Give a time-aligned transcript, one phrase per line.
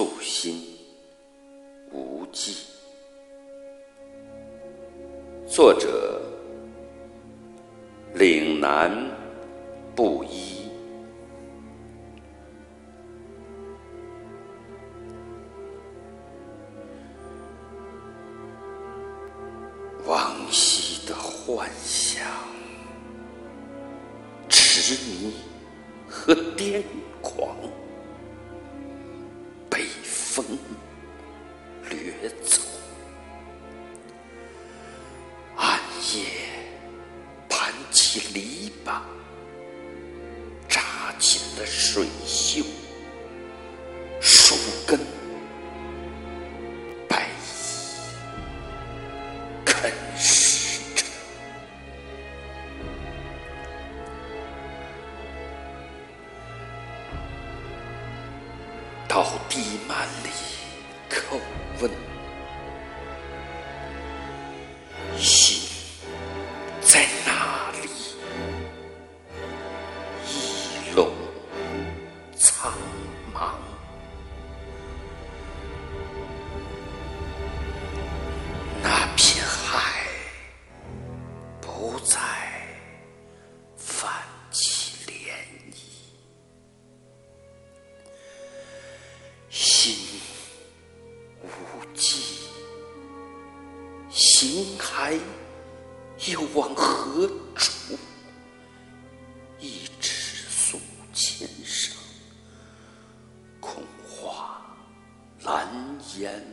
[0.00, 0.62] 素心
[1.92, 2.56] 无际。
[5.46, 6.18] 作者：
[8.14, 8.90] 岭南
[9.94, 10.70] 布衣。
[20.06, 22.26] 往昔的幻想，
[24.48, 25.34] 痴迷
[26.08, 26.82] 和癫
[27.20, 27.49] 狂。
[36.10, 36.24] 暗夜
[37.48, 39.00] 盘起篱笆，
[40.68, 40.80] 扎
[41.20, 42.64] 紧了水袖，
[44.20, 44.56] 树
[44.88, 44.98] 根
[47.08, 47.30] 白蚁
[49.64, 51.04] 啃食着，
[59.06, 60.30] 到地幔里。
[61.08, 61.38] 叩
[73.34, 73.54] 茫，
[78.82, 80.06] 那片海
[81.60, 82.18] 不再
[83.76, 84.08] 泛
[84.50, 85.12] 起涟
[85.72, 85.74] 漪，
[89.50, 90.20] 心。
[91.42, 91.46] 无
[91.94, 92.50] 际，
[94.10, 95.18] 行还
[96.26, 97.98] 又往何处？
[99.58, 100.10] 一纸
[100.48, 100.78] 素
[101.14, 101.48] 笺
[106.20, 106.44] 言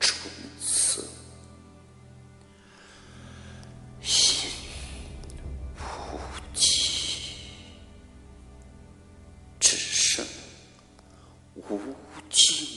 [0.00, 1.04] 春色，
[4.00, 4.50] 心
[5.76, 6.18] 无
[6.54, 7.34] 际，
[9.60, 10.24] 只剩
[11.56, 11.78] 无
[12.30, 12.67] 尽。